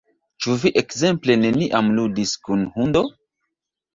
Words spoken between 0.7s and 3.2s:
ekzemple neniam ludis kun hundo?